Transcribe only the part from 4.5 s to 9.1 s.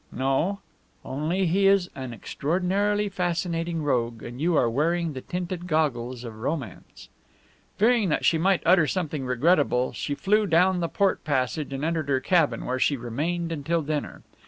are wearing the tinted goggles of romance." Fearing that she might utter